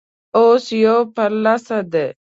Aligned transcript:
اوس 0.37 0.65
يو 0.83 0.97
پر 1.15 1.29
لس 1.43 1.65
دی. 1.93 2.07